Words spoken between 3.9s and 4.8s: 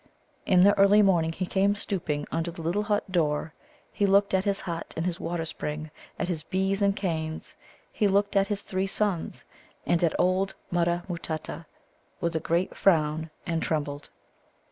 He looked at his